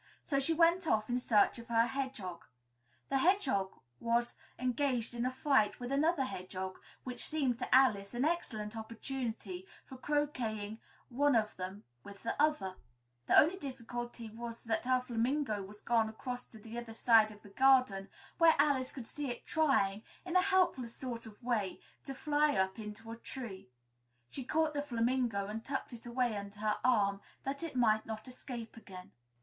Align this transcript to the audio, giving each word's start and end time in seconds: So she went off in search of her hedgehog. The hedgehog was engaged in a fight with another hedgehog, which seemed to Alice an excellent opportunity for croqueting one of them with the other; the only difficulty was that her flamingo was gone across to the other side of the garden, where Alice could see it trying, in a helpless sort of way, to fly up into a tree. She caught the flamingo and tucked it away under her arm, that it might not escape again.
So 0.23 0.39
she 0.39 0.55
went 0.55 0.87
off 0.87 1.09
in 1.09 1.19
search 1.19 1.59
of 1.59 1.67
her 1.67 1.85
hedgehog. 1.85 2.45
The 3.09 3.19
hedgehog 3.19 3.71
was 3.99 4.33
engaged 4.57 5.13
in 5.13 5.27
a 5.27 5.31
fight 5.31 5.79
with 5.79 5.91
another 5.91 6.23
hedgehog, 6.23 6.79
which 7.03 7.23
seemed 7.23 7.59
to 7.59 7.75
Alice 7.75 8.15
an 8.15 8.25
excellent 8.25 8.75
opportunity 8.75 9.67
for 9.85 9.97
croqueting 9.97 10.79
one 11.09 11.35
of 11.35 11.55
them 11.55 11.83
with 12.03 12.23
the 12.23 12.35
other; 12.41 12.77
the 13.27 13.37
only 13.37 13.57
difficulty 13.57 14.27
was 14.27 14.63
that 14.63 14.85
her 14.85 15.01
flamingo 15.01 15.61
was 15.61 15.81
gone 15.81 16.09
across 16.09 16.47
to 16.47 16.57
the 16.57 16.79
other 16.79 16.95
side 16.95 17.29
of 17.29 17.43
the 17.43 17.49
garden, 17.49 18.09
where 18.39 18.55
Alice 18.57 18.91
could 18.91 19.05
see 19.05 19.29
it 19.29 19.45
trying, 19.45 20.01
in 20.25 20.35
a 20.35 20.41
helpless 20.41 20.95
sort 20.95 21.27
of 21.27 21.43
way, 21.43 21.79
to 22.05 22.15
fly 22.15 22.55
up 22.55 22.79
into 22.79 23.11
a 23.11 23.17
tree. 23.17 23.69
She 24.31 24.43
caught 24.45 24.73
the 24.73 24.81
flamingo 24.81 25.45
and 25.45 25.63
tucked 25.63 25.93
it 25.93 26.07
away 26.07 26.35
under 26.35 26.57
her 26.59 26.79
arm, 26.83 27.21
that 27.43 27.61
it 27.61 27.75
might 27.75 28.07
not 28.07 28.27
escape 28.27 28.75
again. 28.75 29.11